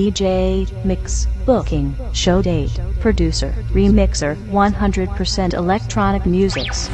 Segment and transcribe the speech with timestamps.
[0.00, 6.88] DJ, mix, booking, show date, producer, remixer, 100% electronic musics.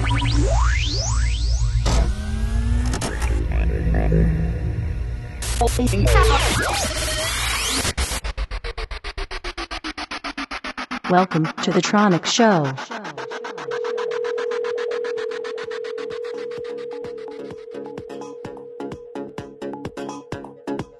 [11.09, 12.65] Welcome to the Tronic Show.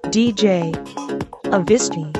[0.09, 0.96] DJ
[1.51, 2.16] Avisti.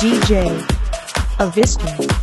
[0.00, 0.50] DJ
[1.38, 2.19] Avisto.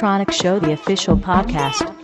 [0.00, 1.99] Tronic Show, the official podcast.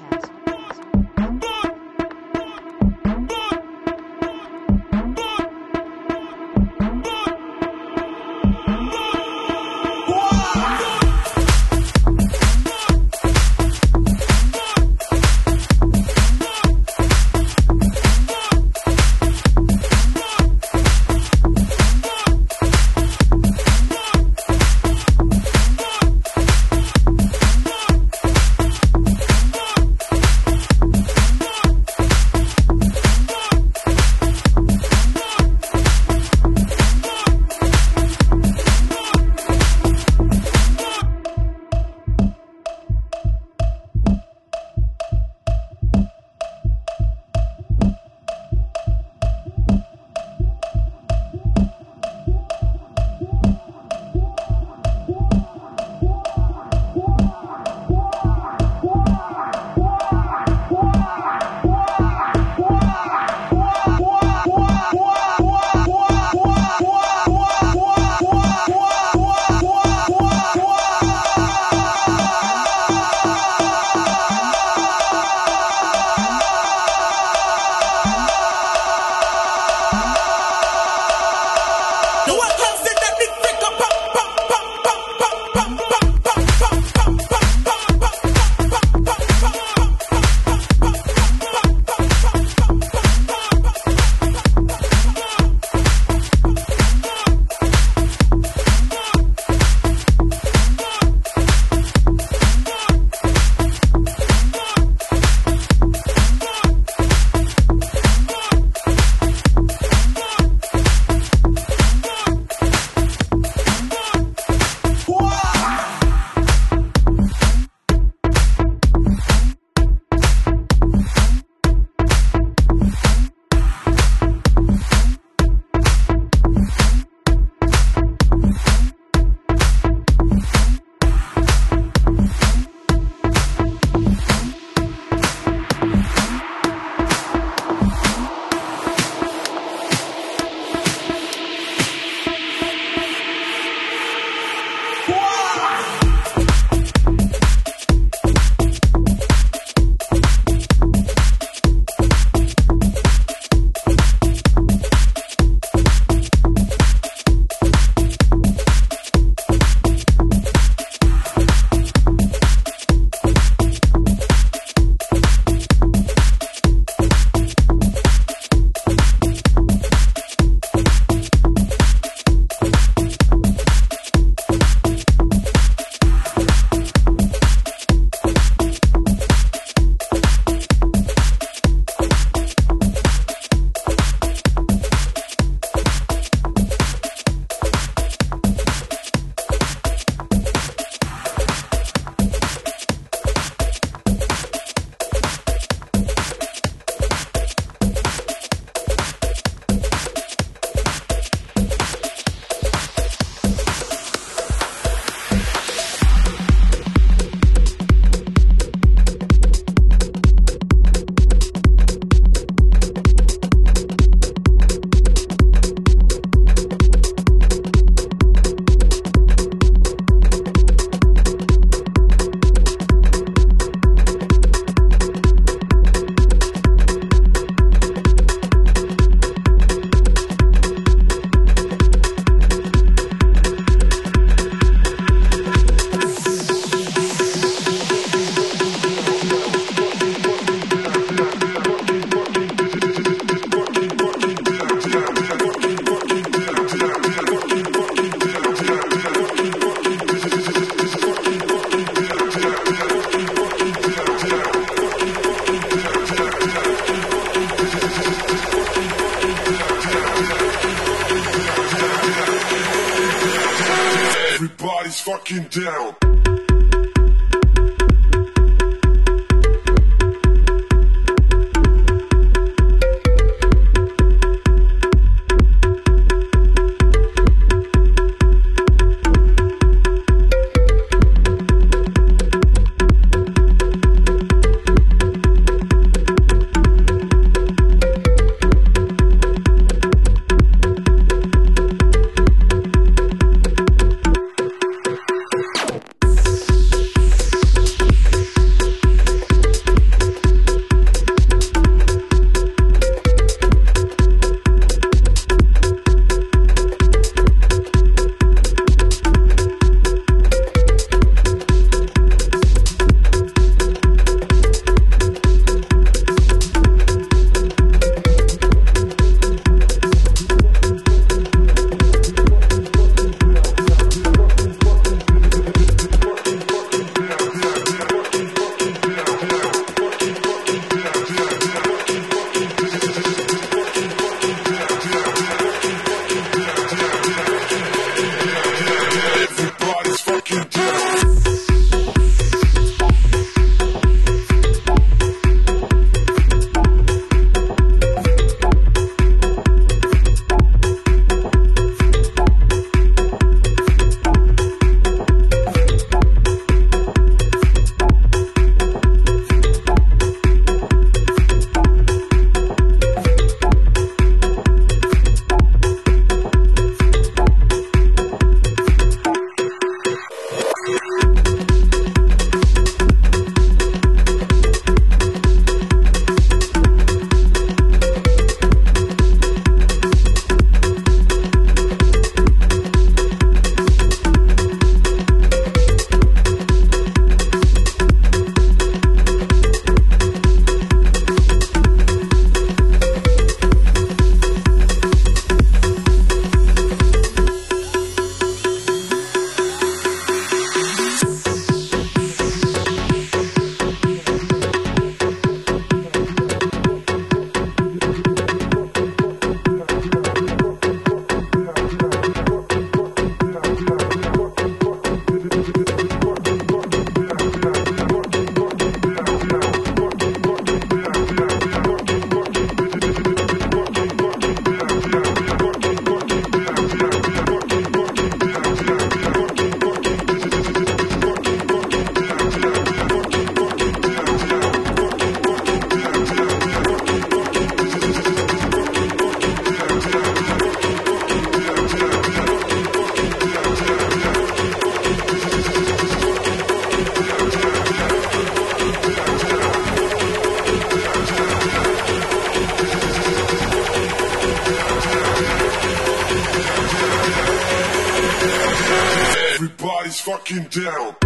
[460.45, 461.06] Down.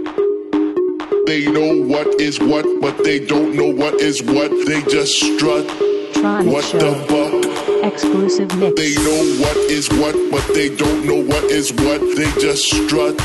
[1.31, 4.51] They know what is what, but they don't know what is what.
[4.65, 5.63] They just strut.
[5.63, 6.03] What the fuck?
[6.03, 6.35] They know what is what, but they don't know what is what.
[6.35, 6.35] They just strut.
[6.35, 7.93] Tronic What the fuck?
[7.93, 8.75] Exclusive mix.
[8.75, 12.01] They know what is what, but they don't know what is what.
[12.17, 13.15] They just strut.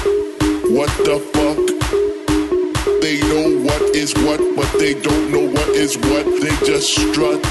[0.71, 1.59] What the fuck?
[3.03, 6.25] They know what is what, but they don't know what is what.
[6.40, 7.45] They just strut.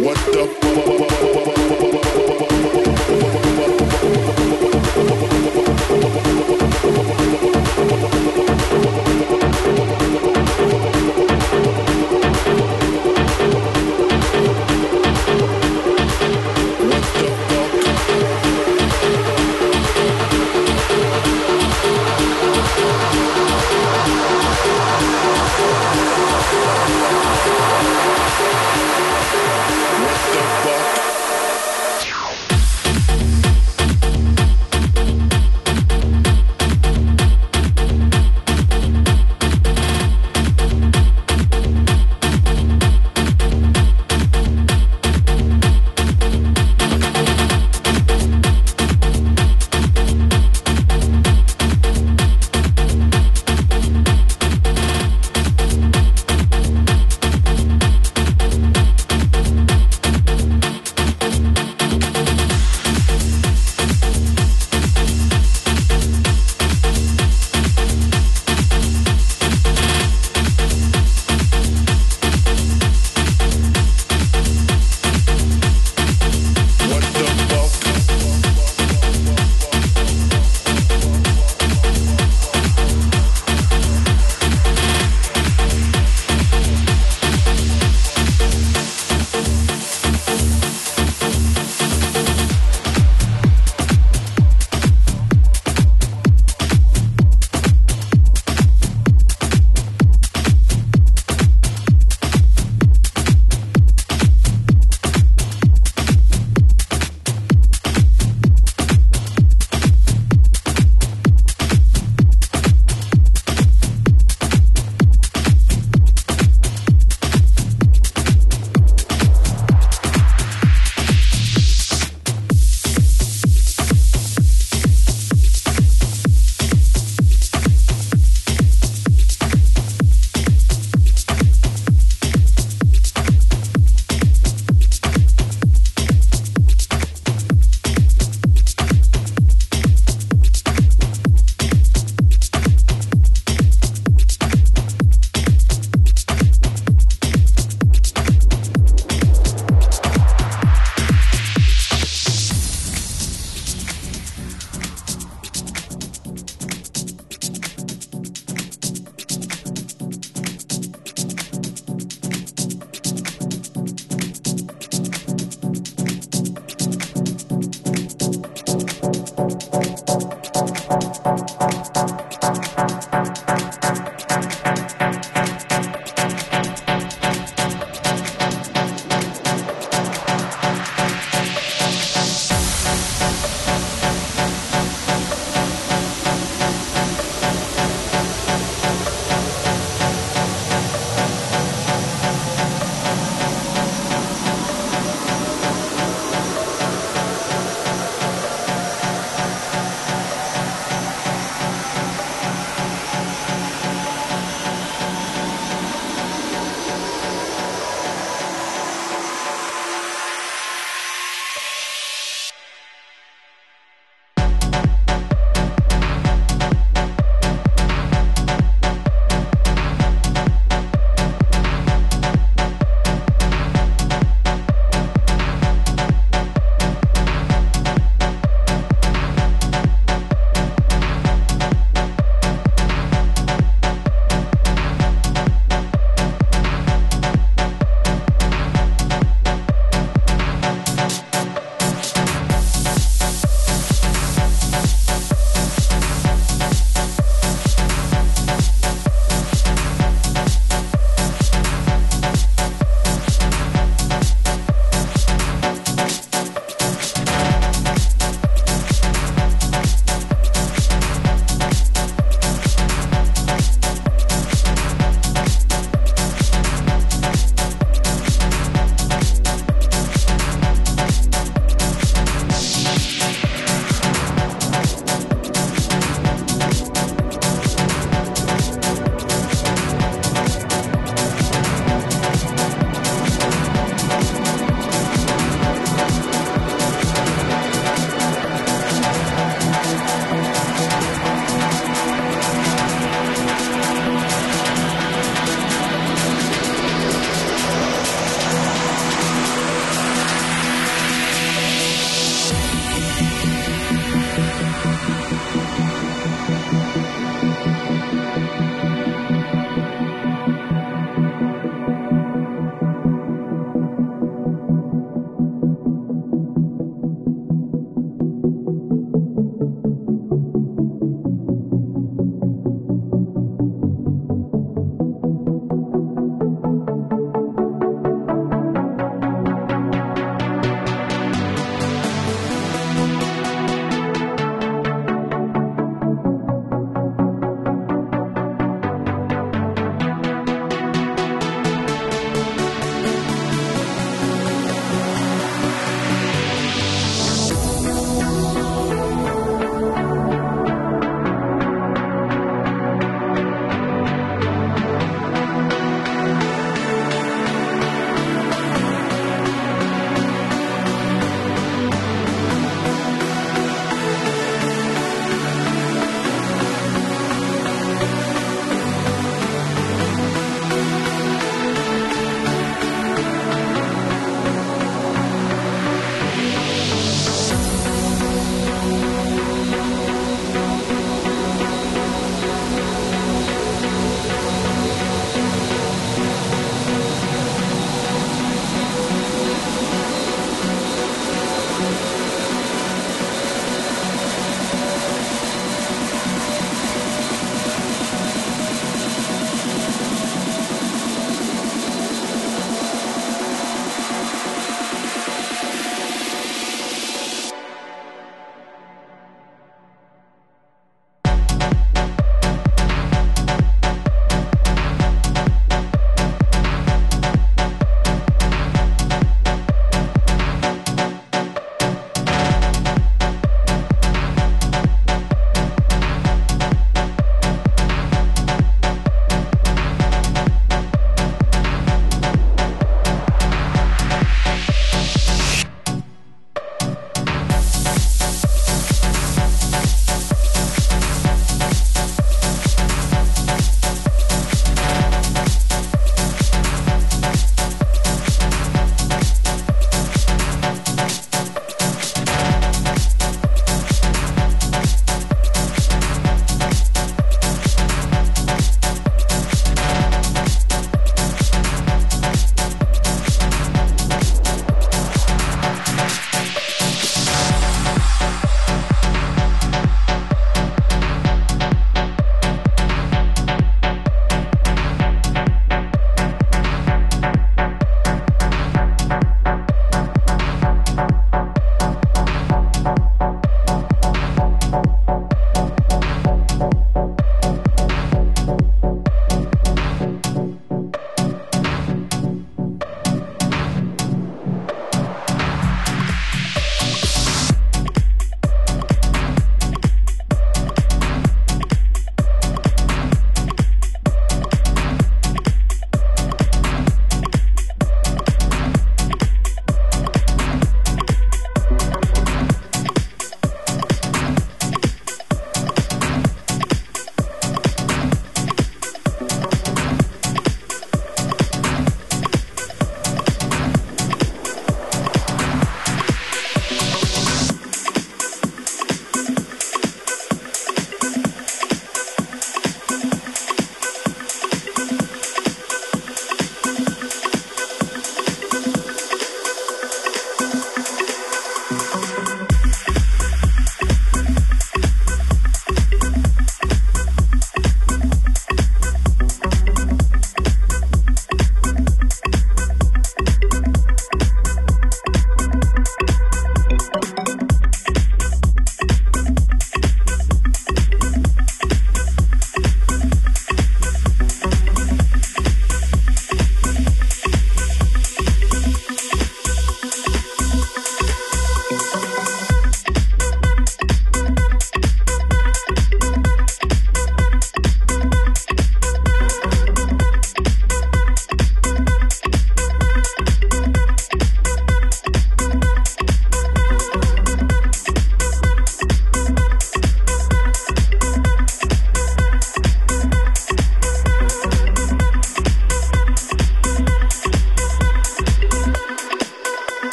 [0.00, 1.83] What the fuck?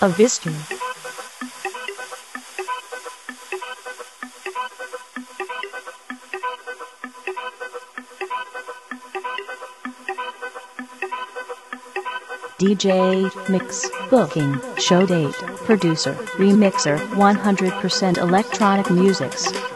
[0.00, 0.50] Avister.
[12.58, 15.34] DJ, mix, booking, show date,
[15.66, 19.69] producer, remixer, 100% electronic musics.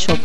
[0.00, 0.22] Show, the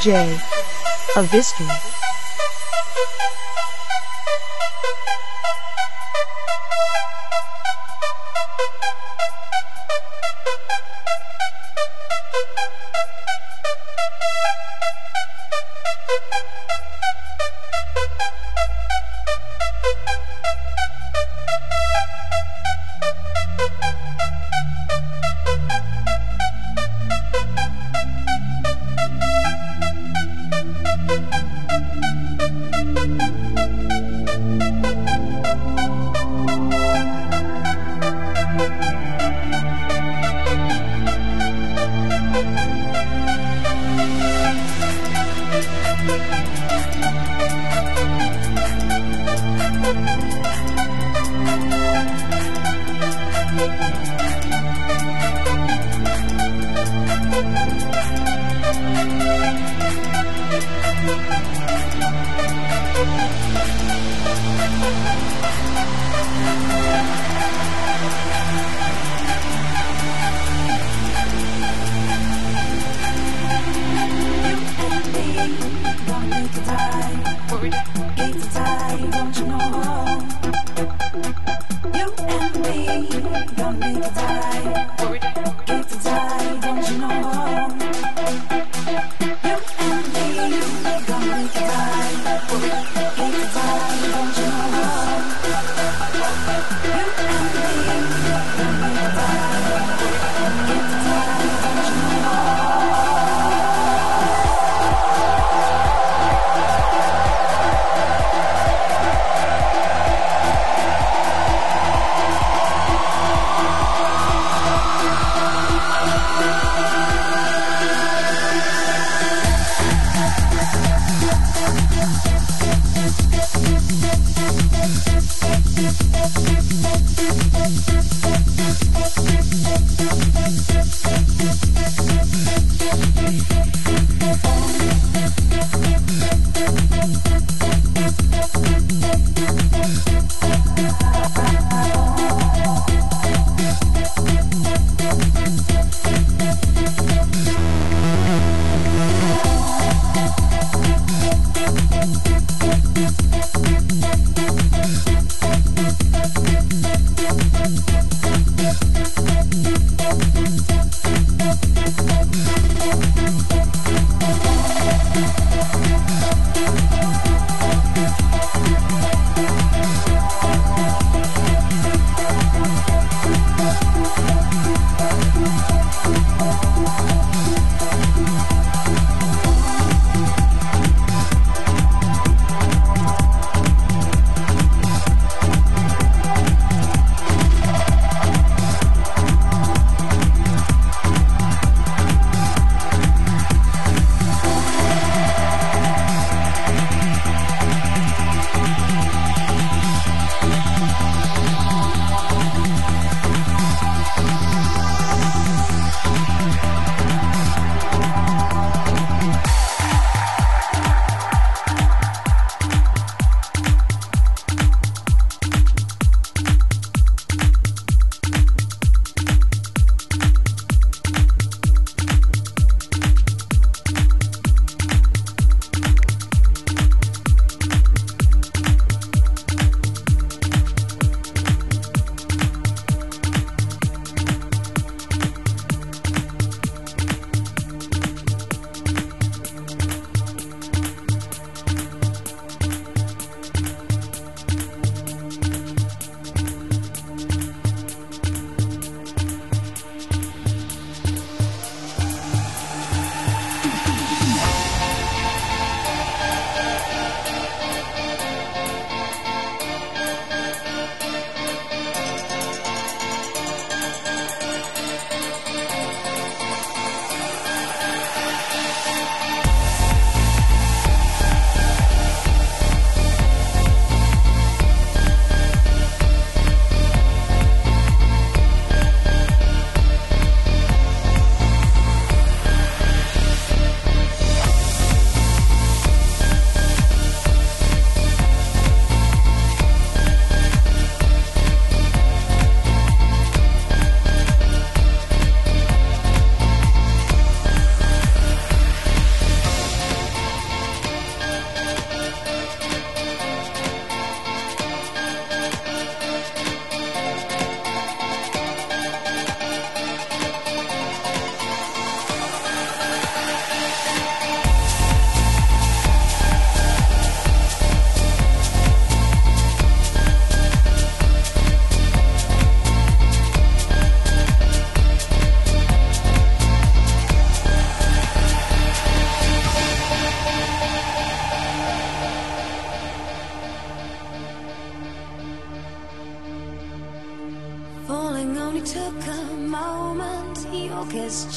[0.00, 0.40] DJ
[1.18, 1.99] of history.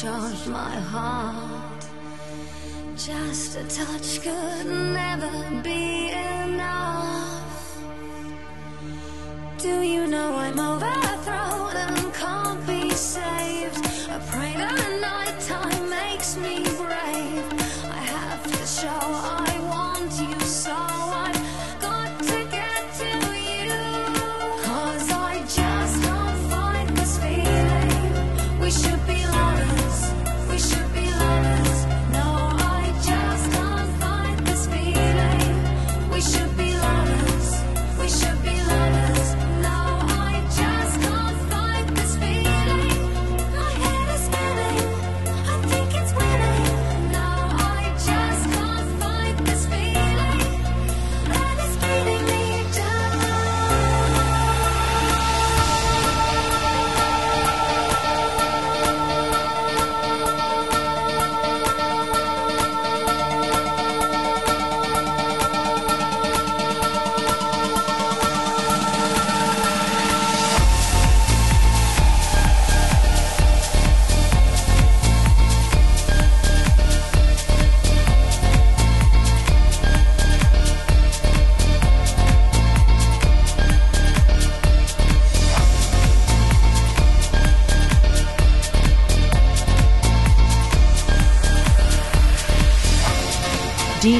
[0.03, 1.85] Charge my heart.
[2.97, 7.77] Just a touch could never be enough.
[9.59, 10.02] Do you?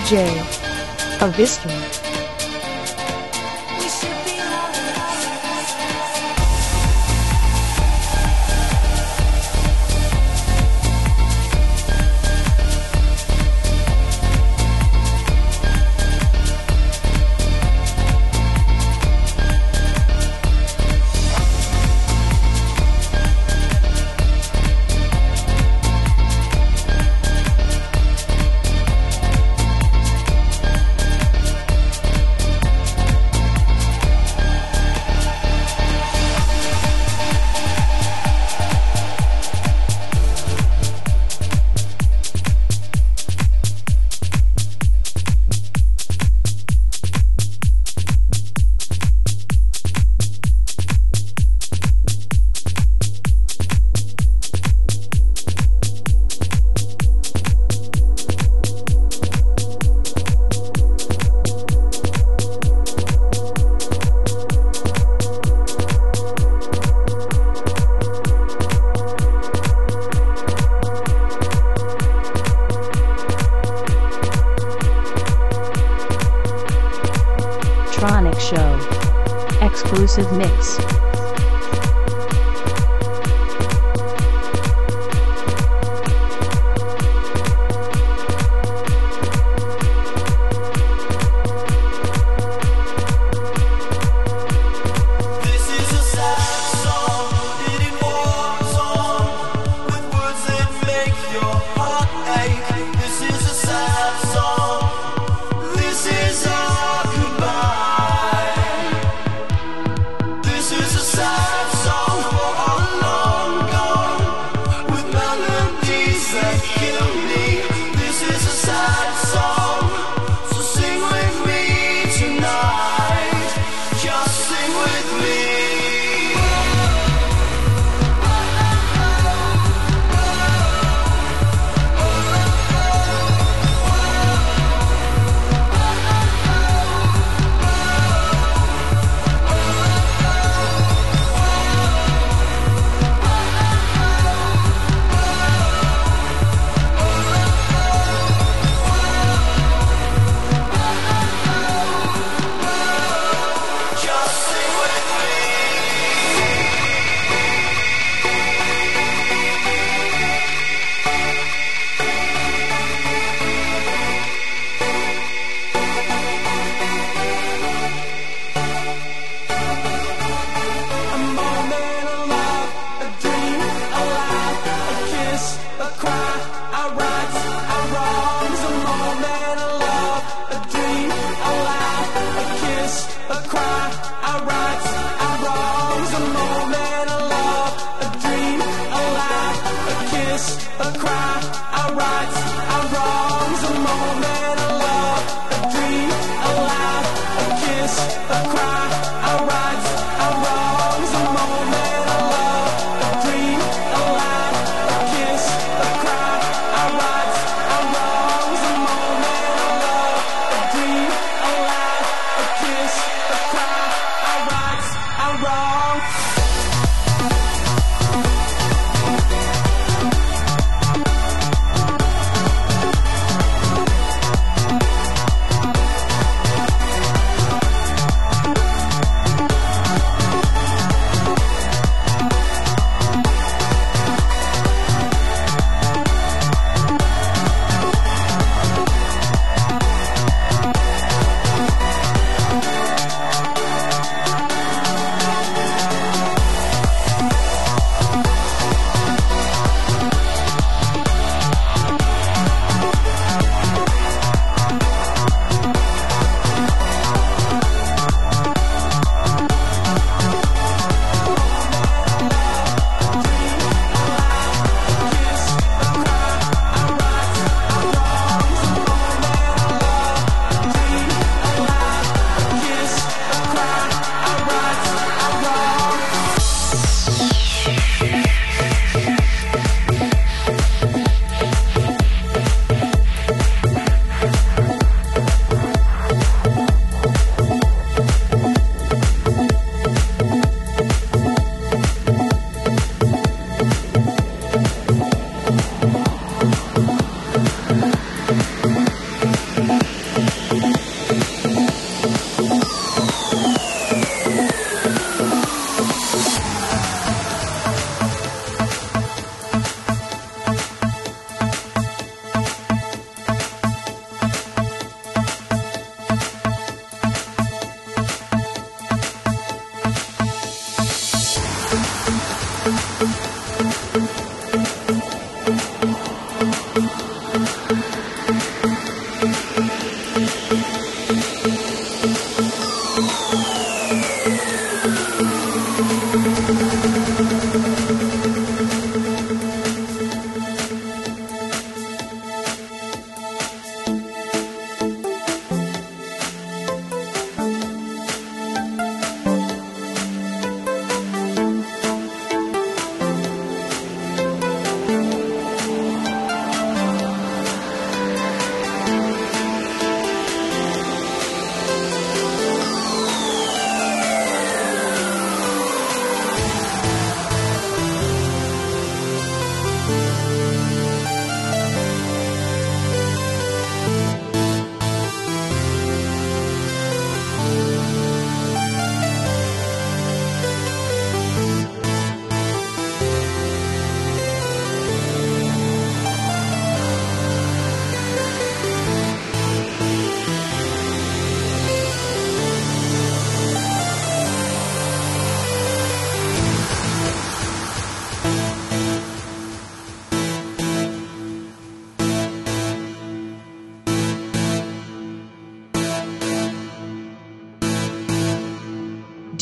[0.03, 0.27] DJ
[1.23, 1.92] Avisky.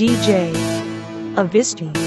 [0.01, 0.49] DJ
[1.37, 2.00] Avisti.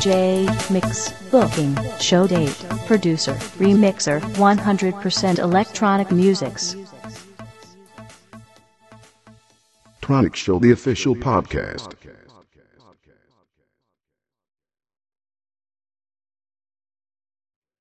[0.00, 6.74] DJ, mix, booking, show date, producer, remixer, 100% electronic musics.
[10.00, 11.99] Tronic Show, the official podcast.